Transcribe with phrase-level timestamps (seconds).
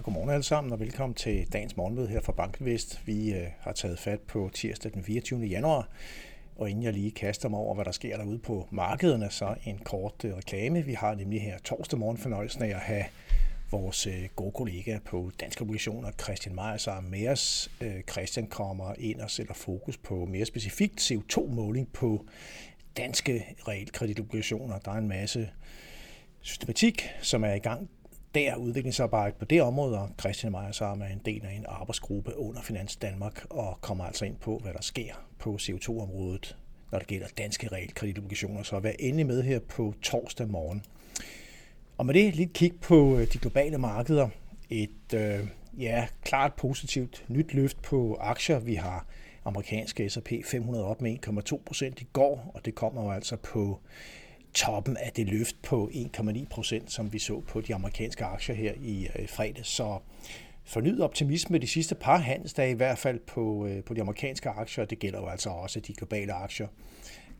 [0.00, 3.06] Ja, godmorgen alle sammen, og velkommen til dagens morgenmøde her fra Bankenvest.
[3.06, 5.40] Vi øh, har taget fat på tirsdag den 24.
[5.40, 5.88] januar,
[6.56, 9.78] og inden jeg lige kaster mig over, hvad der sker derude på markederne, så en
[9.78, 10.82] kort øh, reklame.
[10.82, 13.04] Vi har nemlig her torsdag morgen fornøjelsen af at have
[13.70, 17.70] vores øh, gode kollega på Danske Obligationer, Christian Meyer, sammen med os.
[17.80, 22.26] Øh, Christian kommer ind og sætter fokus på mere specifikt CO2-måling på
[22.96, 24.78] danske realkreditobligationer.
[24.78, 25.50] Der er en masse
[26.40, 27.90] systematik, som er i gang
[28.34, 32.38] der udviklingsarbejde på det område, og Christian Meyer sammen er en del af en arbejdsgruppe
[32.38, 36.56] under Finans Danmark, og kommer altså ind på, hvad der sker på CO2-området,
[36.92, 38.62] når det gælder danske realkreditobligationer.
[38.62, 40.82] Så vær endelig med her på torsdag morgen.
[41.98, 44.28] Og med det lidt kig på øh, de globale markeder.
[44.70, 45.46] Et øh,
[45.78, 48.58] ja, klart positivt nyt løft på aktier.
[48.58, 49.06] Vi har
[49.44, 51.16] amerikanske S&P 500 op med
[51.52, 53.80] 1,2 procent i går, og det kommer jo altså på
[54.54, 58.72] toppen af det løft på 1,9 procent, som vi så på de amerikanske aktier her
[58.80, 59.66] i øh, fredag.
[59.66, 59.98] Så
[60.64, 64.84] fornyet optimisme de sidste par handelsdage, i hvert fald på, øh, på de amerikanske aktier,
[64.84, 66.66] og det gælder jo altså også de globale aktier.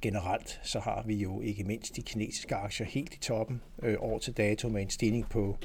[0.02, 4.18] Generelt så har vi jo ikke mindst de kinesiske aktier helt i toppen øh, år
[4.18, 5.56] til dato med en stigning på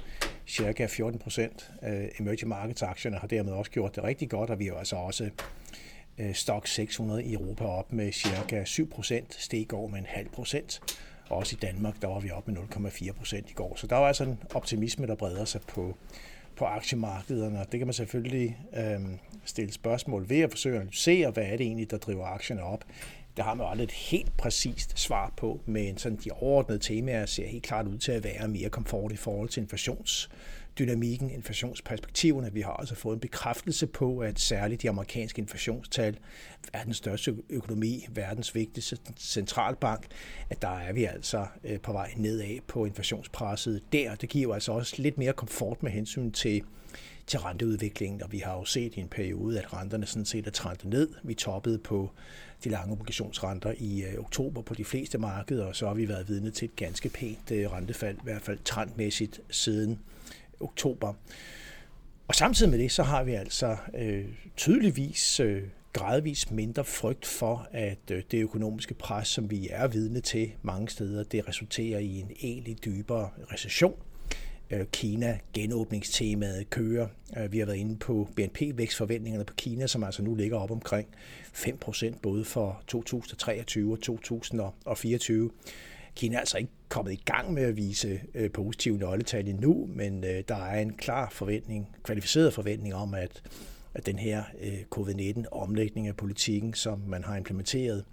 [0.48, 1.72] cirka 14 procent.
[1.84, 4.96] Øh, emerging markets aktierne har dermed også gjort det rigtig godt, og vi har altså
[4.96, 5.30] også
[6.18, 10.30] øh, Stock 600 i Europa op med cirka 7 procent, steg over med en halv
[10.30, 10.82] procent.
[11.30, 13.74] Også i Danmark, der var vi oppe med 0,4 procent i går.
[13.76, 15.98] Så der var altså en optimisme, der breder sig på,
[16.56, 17.66] på aktiemarkederne.
[17.72, 19.00] Det kan man selvfølgelig øh,
[19.46, 22.84] stille spørgsmål ved at forsøge at analysere, hvad er det egentlig, der driver aktierne op.
[23.38, 27.48] Det har man aldrig et helt præcist svar på, men sådan de overordnede temaer ser
[27.48, 30.30] helt klart ud til at være mere komfort i forhold til inflations
[30.80, 32.54] dynamikken, inflationsperspektiverne.
[32.54, 36.18] Vi har altså fået en bekræftelse på, at særligt de amerikanske inflationstal,
[36.74, 40.06] verdens største økonomi, verdens vigtigste centralbank,
[40.50, 44.16] at der er vi altså øh, på vej nedad på inflationspresset der.
[44.16, 46.64] Det giver altså også lidt mere komfort med hensyn til
[47.28, 50.52] til renteudviklingen, og vi har jo set i en periode, at renterne sådan set er
[50.52, 51.10] trændt ned.
[51.24, 52.12] Vi toppede på
[52.64, 56.30] de lange obligationsrenter i øh, oktober på de fleste markeder, og så har vi været
[56.30, 60.00] vidne til et ganske pænt øh, rentefald, i hvert fald trendmæssigt siden
[60.60, 61.14] oktober.
[62.28, 64.26] Og samtidig med det, så har vi altså øh,
[64.58, 70.20] tydeligvis øh, gradvis mindre frygt for, at øh, det økonomiske pres, som vi er vidne
[70.20, 73.96] til mange steder, det resulterer i en egentlig dybere recession.
[74.72, 77.08] Øh, Kina, genåbningstemaet kører.
[77.38, 81.08] Øh, vi har været inde på BNP-vækstforventningerne på Kina, som altså nu ligger op omkring
[81.54, 85.52] 5% både for 2023 og 2024.
[86.16, 90.24] Kina er altså ikke kommet i gang med at vise øh, positive nøgletal endnu, men
[90.24, 93.42] øh, der er en klar forventning, kvalificeret forventning om, at,
[93.94, 94.44] at den her
[94.96, 98.06] covid-19-omlægning af politikken, som man har implementeret,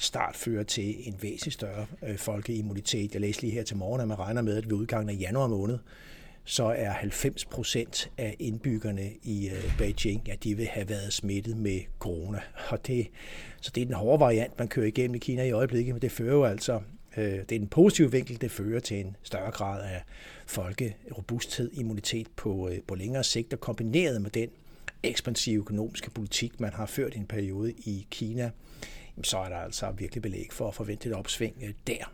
[0.00, 3.12] start fører til en væsentlig større øh, folkeimmunitet.
[3.12, 5.46] Jeg læste lige her til morgen, at man regner med, at ved udgangen af januar
[5.46, 5.78] måned,
[6.44, 11.56] så er 90 procent af indbyggerne i øh, Beijing, ja, de vil have været smittet
[11.56, 12.40] med corona.
[12.68, 13.08] Og det,
[13.60, 16.12] så det er den hårde variant, man kører igennem i Kina i øjeblikket, men det
[16.12, 16.80] fører jo altså
[17.16, 20.02] Øh, det er den positive vinkel, det fører til en større grad af
[20.46, 24.48] folke, robusthed, immunitet på, øh, på længere sigt, og kombineret med den
[25.02, 28.50] ekspansive økonomiske politik, man har ført i en periode i Kina,
[29.24, 32.12] så er der altså virkelig belæg for at forvente et opsving øh, der.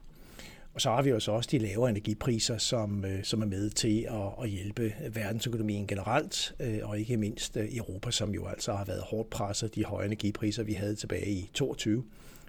[0.75, 3.71] Og så har vi jo så også de lavere energipriser, som, øh, som er med
[3.71, 8.85] til at, at hjælpe verdensøkonomien generelt, øh, og ikke mindst Europa, som jo altså har
[8.85, 12.05] været hårdt presset de høje energipriser, vi havde tilbage i 22.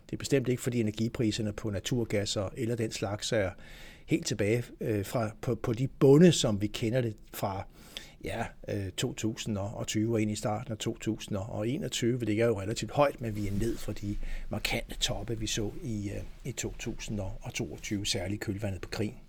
[0.06, 3.50] Det er bestemt ikke, fordi energipriserne på naturgas eller den slags er
[4.06, 4.63] helt tilbage
[5.03, 7.68] fra, på, på de bunde, som vi kender det fra
[8.24, 12.20] ja, øh, 2020 og ind i starten af 2021.
[12.20, 14.18] Det er jo relativt højt, men vi er ned fra de
[14.50, 19.27] markante toppe, vi så i, øh, i 2022, særligt kølvandet på krigen.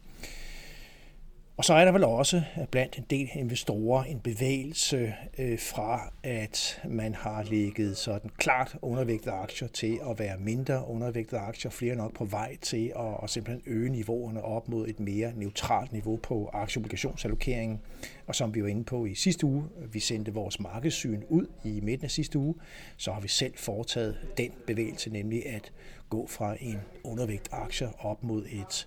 [1.58, 6.82] Og så er der vel også blandt en del investorer en bevægelse øh, fra, at
[6.84, 12.14] man har ligget sådan klart undervægtede aktier til at være mindre undervægtede aktier, flere nok
[12.14, 16.50] på vej til at, at simpelthen øge niveauerne op mod et mere neutralt niveau på
[16.52, 17.80] aktieobligationsallokeringen.
[18.26, 21.80] Og som vi var inde på i sidste uge, vi sendte vores markedssyn ud i
[21.80, 22.54] midten af sidste uge,
[22.96, 25.72] så har vi selv foretaget den bevægelse, nemlig at
[26.08, 28.86] gå fra en undervægt aktier op mod et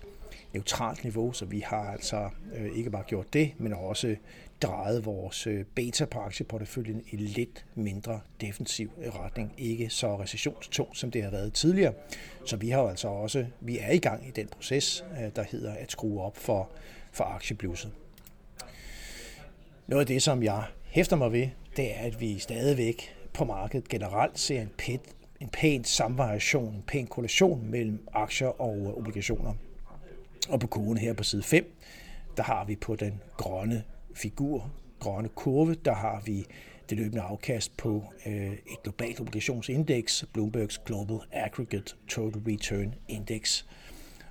[0.52, 4.16] neutralt niveau, så vi har altså øh, ikke bare gjort det, men også
[4.62, 9.52] drejet vores øh, beta på aktieporteføljen i lidt mindre defensiv øh, retning.
[9.58, 11.92] Ikke så recessionstungt, som det har været tidligere.
[12.46, 15.74] Så vi har altså også, vi er i gang i den proces, øh, der hedder
[15.74, 16.70] at skrue op for,
[17.12, 17.92] for aktiebluset.
[19.86, 23.88] Noget af det, som jeg hæfter mig ved, det er, at vi stadigvæk på markedet
[23.88, 25.00] generelt ser en, pæt,
[25.40, 29.54] en pæn samvariation, en pæn korrelation mellem aktier og obligationer.
[30.48, 31.74] Og på kurven her på side 5,
[32.36, 33.84] der har vi på den grønne
[34.14, 36.46] figur, grønne kurve, der har vi
[36.90, 43.64] det løbende afkast på øh, et globalt obligationsindeks, Bloomberg's Global Aggregate Total Return Index.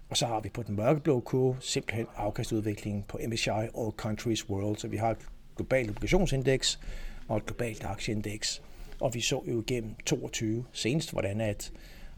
[0.10, 4.78] Og så har vi på den mørkeblå kurve simpelthen afkastudviklingen på MSCI All Countries World.
[4.78, 5.18] Så vi har et
[5.56, 6.80] globalt obligationsindeks
[7.28, 8.62] og et globalt aktieindeks.
[9.00, 11.72] Og vi så jo igennem 22 senest, hvordan at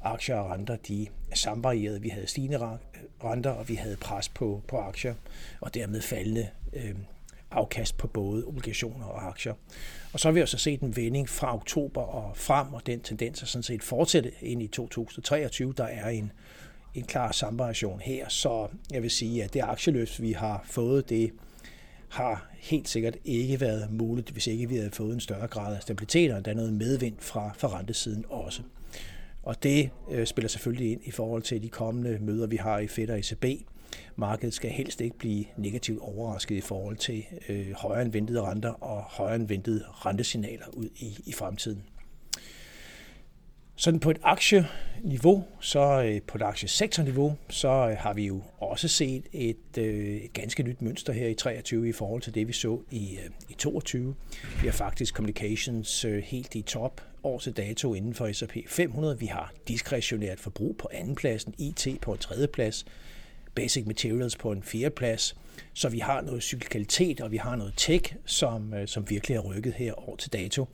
[0.03, 2.01] aktier og renter de samvarierede.
[2.01, 2.77] Vi havde stigende
[3.23, 5.13] renter, og vi havde pres på, på aktier,
[5.61, 6.95] og dermed faldende øh,
[7.51, 9.53] afkast på både obligationer og aktier.
[10.13, 13.41] Og så har vi også set en vending fra oktober og frem, og den tendens
[13.41, 15.73] er sådan set fortsætte ind i 2023.
[15.77, 16.31] Der er en,
[16.93, 21.31] en klar samvariation her, så jeg vil sige, at det aktieløft, vi har fået, det
[22.09, 25.81] har helt sikkert ikke været muligt, hvis ikke vi havde fået en større grad af
[25.81, 28.61] stabilitet, og der er noget medvind fra, fra rentesiden også.
[29.43, 32.87] Og det øh, spiller selvfølgelig ind i forhold til de kommende møder, vi har i
[32.87, 33.45] Fed og ECB.
[34.15, 38.69] Markedet skal helst ikke blive negativt overrasket i forhold til øh, højere end ventede renter
[38.69, 41.83] og højere end ventede rentesignaler ud i, i fremtiden.
[43.75, 48.87] Sådan på et aktieniveau, så øh, på et aktiesektorniveau, så øh, har vi jo også
[48.87, 52.53] set et, øh, et ganske nyt mønster her i 23 i forhold til det, vi
[52.53, 54.15] så i, øh, i 22.
[54.61, 59.19] Vi har faktisk communications øh, helt i top år til dato inden for S&P 500.
[59.19, 62.85] Vi har diskretionært forbrug på anden pladsen, IT på en tredje plads,
[63.55, 65.35] Basic Materials på en fjerde plads.
[65.73, 69.39] Så vi har noget cyklikalitet, og vi har noget tech, som, øh, som virkelig er
[69.39, 70.67] rykket her år til dato.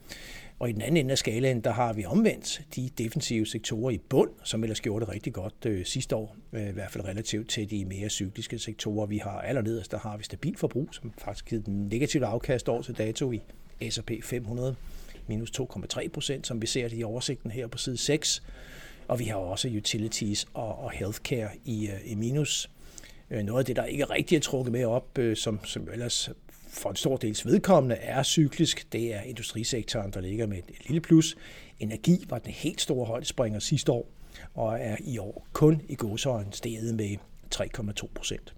[0.60, 3.98] Og i den anden ende af skalaen, der har vi omvendt de defensive sektorer i
[3.98, 7.50] bund, som ellers gjorde det rigtig godt øh, sidste år, øh, i hvert fald relativt
[7.50, 9.06] til de mere cykliske sektorer.
[9.06, 12.82] Vi har allernederst, der har vi stabil forbrug, som faktisk givet den negativt afkast år
[12.82, 13.42] til dato i
[13.90, 14.76] S&P 500,
[15.30, 18.44] minus 2,3 procent, som vi ser det i oversigten her på side 6.
[19.08, 22.70] Og vi har også utilities og, og healthcare i, øh, i minus.
[23.32, 26.30] Øh, noget af det, der ikke rigtig er trukket med op, øh, som, som ellers
[26.70, 28.94] for en stor dels vedkommende er cyklisk.
[28.94, 31.36] Det er industrisektoren, der ligger med et lille plus.
[31.80, 34.08] Energi var den helt store højdespringer sidste år,
[34.54, 37.18] og er i år kun i godsøjen steget med
[37.56, 38.54] 3,2 procent.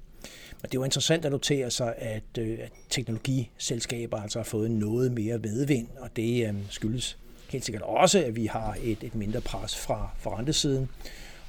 [0.62, 4.72] Men det er jo interessant at notere sig, at, øh, at teknologiselskaber altså har fået
[4.72, 7.18] noget mere medvind, og det øh, skyldes
[7.50, 10.90] helt sikkert også, at vi har et, et mindre pres fra, fra rentesiden.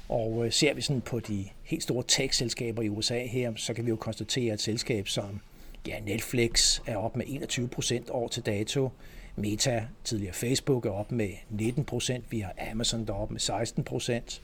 [0.09, 3.85] Og øh, ser vi sådan på de helt store tech-selskaber i USA her, så kan
[3.85, 5.41] vi jo konstatere, at et selskab som
[5.87, 8.89] Ja, Netflix er op med 21 procent år til dato.
[9.35, 12.31] Meta, tidligere Facebook, er op med 19 procent.
[12.31, 14.41] Vi har Amazon, der er op med 16 procent.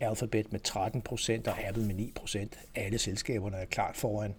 [0.00, 2.58] Alphabet med 13 procent og Apple med 9 procent.
[2.74, 4.34] Alle selskaberne er klart foran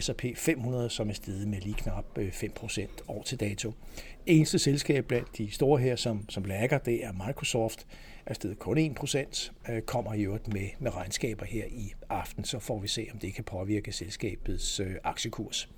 [0.00, 3.72] S&P 500, som er steget med lige knap øh, 5 procent år til dato.
[4.26, 7.86] Eneste selskab blandt de store her, som, som lækker, det er Microsoft,
[8.26, 12.44] er steget kun 1 procent, øh, kommer i øvrigt med, med regnskaber her i aften,
[12.44, 15.68] så får vi se, om det kan påvirke selskabets øh, aktiekurs.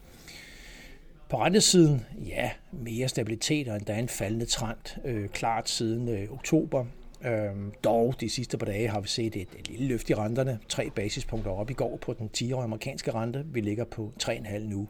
[1.29, 6.85] På rentesiden, ja, mere stabilitet og endda en faldende trend, øh, klart siden øh, oktober.
[7.25, 10.59] Øhm, dog de sidste par dage har vi set et, et lille løft i renterne.
[10.69, 13.45] Tre basispunkter op i går på den 10-årige amerikanske rente.
[13.47, 14.89] Vi ligger på 3,5 nu.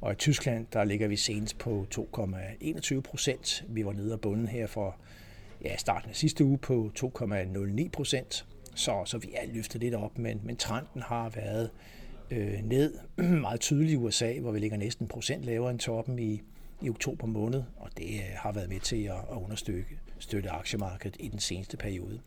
[0.00, 3.64] Og i Tyskland, der ligger vi senest på 2,21 procent.
[3.68, 4.96] Vi var nede af bunden her for
[5.64, 8.46] ja, starten af sidste uge på 2,09 procent.
[8.74, 11.70] Så, så vi er løftet lidt op, men, men trenden har været
[12.30, 12.94] øh, ned
[13.46, 16.42] meget tydeligt i USA, hvor vi ligger næsten procent lavere end toppen i,
[16.82, 19.84] i oktober måned, og det øh, har været med til at, at understøtte
[20.18, 22.20] støtte aktiemarkedet i den seneste periode.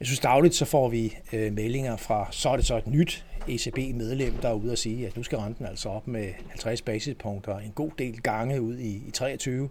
[0.00, 3.26] Jeg synes dagligt, så får vi øh, meldinger fra, så er det så et nyt
[3.48, 7.58] ECB-medlem, der er ude og sige, at nu skal renten altså op med 50 basispunkter
[7.58, 9.68] en god del gange ud i, i 23,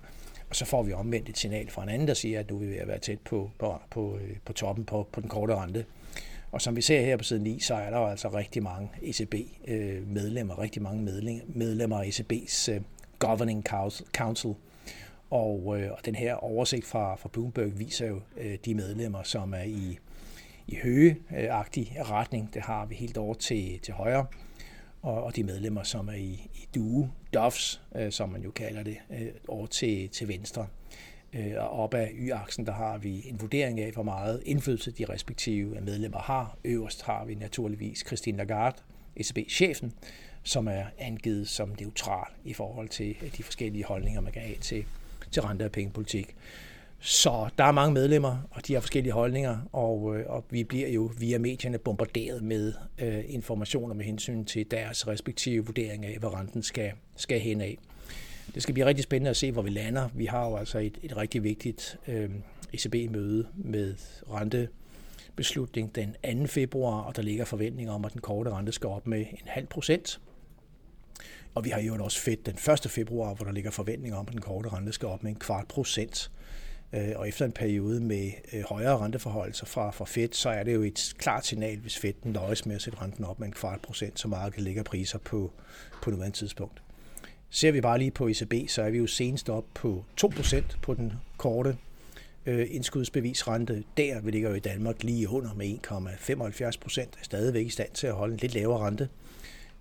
[0.49, 2.59] og så får vi omvendt et signal fra en anden, der siger, at nu er
[2.59, 5.55] vi ved at være tæt på, på, på, øh, på toppen på, på den korte
[5.55, 5.85] rente.
[6.51, 8.89] Og som vi ser her på siden 9, så er der jo altså rigtig mange
[9.01, 11.01] ECB-medlemmer, øh, rigtig mange
[11.47, 12.81] medlemmer af ECB's øh,
[13.19, 13.63] Governing
[14.13, 14.53] Council.
[15.29, 19.53] Og, øh, og den her oversigt fra, fra Bloomberg viser jo øh, de medlemmer, som
[19.53, 19.99] er i,
[20.67, 22.53] i høgeagtig retning.
[22.53, 24.25] Det har vi helt over til, til højre.
[25.01, 28.83] Og, og de medlemmer, som er i, i due, DOFs, øh, som man jo kalder
[28.83, 30.67] det, øh, over til, til venstre.
[31.33, 35.05] Øh, og op ad y-aksen, der har vi en vurdering af, hvor meget indflydelse de
[35.05, 36.57] respektive medlemmer har.
[36.65, 38.77] Øverst har vi naturligvis Christine Lagarde,
[39.15, 39.93] ECB-chefen,
[40.49, 44.55] som er angivet som neutral i forhold til øh, de forskellige holdninger, man kan have
[44.55, 44.85] til,
[45.31, 46.35] til rente- og pengepolitik.
[46.99, 50.87] Så der er mange medlemmer, og de har forskellige holdninger, og, øh, og vi bliver
[50.87, 56.33] jo via medierne bombarderet med øh, informationer med hensyn til deres respektive vurdering af, hvad
[56.33, 57.77] renten skal, skal hen af.
[58.55, 60.09] Det skal blive rigtig spændende at se, hvor vi lander.
[60.13, 62.29] Vi har jo altså et, et rigtig vigtigt øh,
[62.73, 63.95] ECB-møde med
[64.31, 66.47] rentebeslutning den 2.
[66.47, 69.67] februar, og der ligger forventninger om, at den korte rente skal op med en halv
[69.67, 70.19] procent.
[71.59, 72.91] Og vi har jo også fedt den 1.
[72.91, 75.67] februar, hvor der ligger forventninger om, at den korte rente skal op med en kvart
[75.67, 76.31] procent.
[76.93, 80.73] Øh, og efter en periode med øh, højere renteforholdelser fra, fra Fed, så er det
[80.73, 83.81] jo et klart signal, hvis Fed nøjes med at sætte renten op med en kvart
[83.81, 85.51] procent, så markedet ligger priser på,
[86.03, 86.81] på nuværende tidspunkt.
[87.49, 90.93] Ser vi bare lige på ECB, så er vi jo senest op på 2% på
[90.93, 91.77] den korte
[92.45, 93.83] øh, indskudsbevisrente.
[93.97, 95.77] Der vi ligger jo i Danmark lige under med
[96.71, 99.09] 1,75 procent, er stadigvæk i stand til at holde en lidt lavere rente.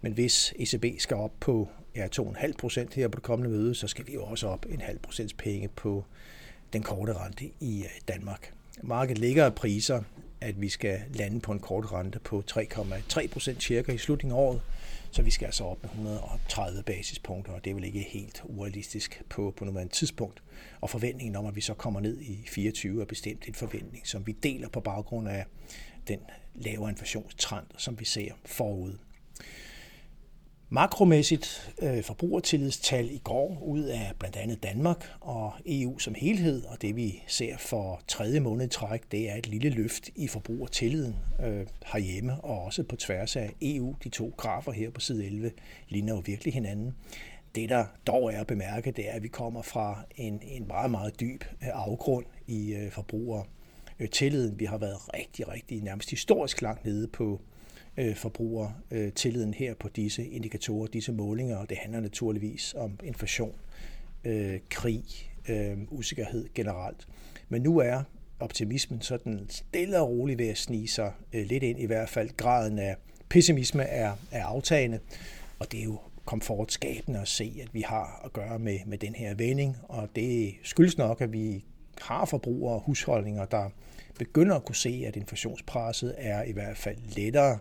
[0.00, 3.88] Men hvis ECB skal op på ja, 2,5 procent her på det kommende møde, så
[3.88, 6.05] skal vi jo også op en halv procents penge på
[6.73, 8.52] den korte rente i øh, Danmark.
[8.83, 10.02] Markedet ligger af priser,
[10.40, 14.43] at vi skal lande på en kort rente på 3,3 procent cirka i slutningen af
[14.43, 14.61] året.
[15.11, 19.23] Så vi skal altså op med 130 basispunkter, og det er vel ikke helt urealistisk
[19.28, 20.43] på, på nuværende tidspunkt.
[20.81, 24.26] Og forventningen om, at vi så kommer ned i 24, er bestemt en forventning, som
[24.26, 25.45] vi deler på baggrund af
[26.09, 26.19] den
[26.55, 28.95] lavere inflationstrend, som vi ser forud.
[30.70, 36.82] Makromæssigt øh, forbrugertillidstal i går ud af blandt andet Danmark og EU som helhed, og
[36.82, 41.16] det vi ser for tredje måned i træk, det er et lille løft i forbrugertilliden
[41.44, 43.94] øh, herhjemme og også på tværs af EU.
[44.04, 45.50] De to grafer her på side 11
[45.88, 46.94] ligner jo virkelig hinanden.
[47.54, 50.90] Det, der dog er at bemærke, det er, at vi kommer fra en, en meget,
[50.90, 54.58] meget dyb øh, afgrund i øh, forbrugertilliden.
[54.60, 57.40] Vi har været rigtig, rigtig nærmest historisk langt nede på
[57.99, 62.99] øh, forbruger øh, tilliden her på disse indikatorer, disse målinger, og det handler naturligvis om
[63.02, 63.55] inflation,
[64.25, 65.05] øh, krig,
[65.49, 67.09] øh, usikkerhed generelt.
[67.49, 68.02] Men nu er
[68.40, 72.31] optimismen sådan stille og roligt ved at snige sig øh, lidt ind, i hvert fald
[72.37, 72.97] graden af
[73.28, 74.99] pessimisme er, er aftagende,
[75.59, 79.14] og det er jo komfortskabende at se, at vi har at gøre med, med den
[79.14, 81.64] her vending, og det skyldes nok, at vi
[82.00, 83.71] har forbrugere og husholdninger, der
[84.18, 87.58] begynder at kunne se, at inflationspresset er i hvert fald lettere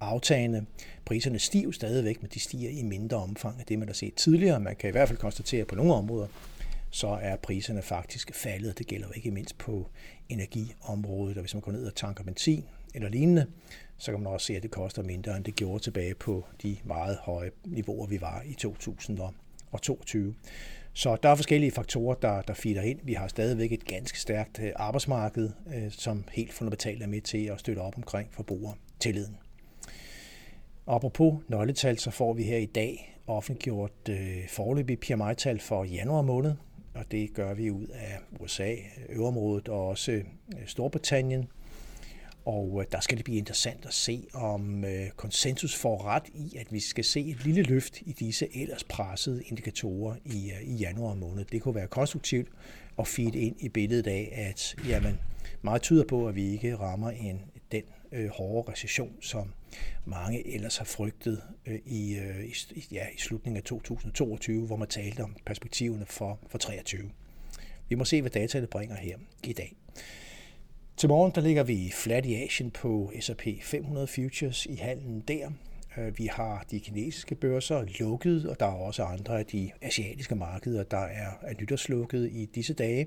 [0.00, 0.66] aftagende.
[1.04, 4.60] Priserne stiger stadigvæk, men de stiger i mindre omfang af det, man har set tidligere.
[4.60, 6.26] Man kan i hvert fald konstatere, at på nogle områder,
[6.90, 8.78] så er priserne faktisk faldet.
[8.78, 9.88] Det gælder jo ikke mindst på
[10.28, 13.46] energiområdet, og hvis man går ned og tanker benzin eller lignende,
[13.98, 16.76] så kan man også se, at det koster mindre, end det gjorde tilbage på de
[16.84, 19.18] meget høje niveauer, vi var i 2000
[19.72, 20.34] og 22.
[20.92, 22.98] Så der er forskellige faktorer, der, der feeder ind.
[23.02, 27.46] Vi har stadigvæk et ganske stærkt øh, arbejdsmarked, øh, som helt fundamentalt er med til
[27.46, 29.36] at støtte op omkring forbrugertilliden.
[30.86, 36.54] Apropos nøgletal, så får vi her i dag offentliggjort øh, forløbige PMI-tal for januar måned,
[36.94, 38.74] og det gør vi ud af USA,
[39.08, 40.24] øvrområdet og også øh,
[40.66, 41.48] Storbritannien.
[42.44, 46.56] Og øh, der skal det blive interessant at se, om øh, konsensus får ret i,
[46.56, 50.74] at vi skal se et lille løft i disse ellers pressede indikatorer i, øh, i
[50.74, 51.44] januar måned.
[51.44, 52.48] Det kunne være konstruktivt
[52.98, 55.18] at feed ind i billedet af, at jamen,
[55.62, 57.40] meget tyder på, at vi ikke rammer en,
[57.72, 57.82] den
[58.12, 59.52] øh, hårde recession, som
[60.04, 64.88] mange ellers har frygtet øh, i, øh, i, ja, i slutningen af 2022, hvor man
[64.88, 67.10] talte om perspektiverne for, for 23.
[67.88, 69.76] Vi må se, hvad dataene bringer her i dag.
[70.96, 75.50] Til morgen der ligger vi flat i Asien på S&P 500 Futures i handlen der.
[75.98, 80.34] Øh, vi har de kinesiske børser lukket, og der er også andre af de asiatiske
[80.34, 83.06] markeder, der er, er nytårslukket i disse dage.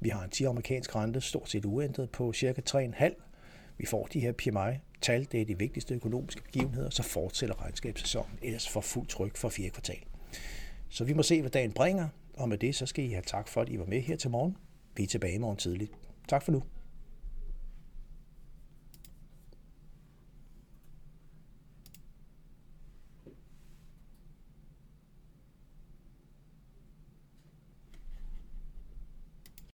[0.00, 3.74] Vi har en 10 amerikansk rente stort set uændret på cirka 3,5.
[3.78, 8.68] Vi får de her PMI-tal, det er de vigtigste økonomiske begivenheder, så fortsætter regnskabssæsonen ellers
[8.68, 10.04] for fuld tryk for fire kvartal.
[10.88, 13.48] Så vi må se, hvad dagen bringer, og med det så skal I have tak
[13.48, 14.56] for, at I var med her til morgen.
[14.96, 15.92] Vi er tilbage i morgen tidligt.
[16.28, 16.62] Tak for nu.